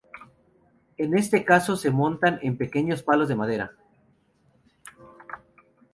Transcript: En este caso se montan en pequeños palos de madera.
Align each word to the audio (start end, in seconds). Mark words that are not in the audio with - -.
En 0.97 1.15
este 1.15 1.45
caso 1.45 1.75
se 1.77 1.91
montan 1.91 2.39
en 2.41 2.57
pequeños 2.57 3.03
palos 3.03 3.27
de 3.27 3.35
madera. 3.35 3.77